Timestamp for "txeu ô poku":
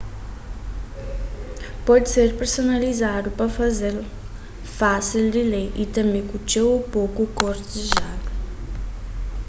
6.47-7.23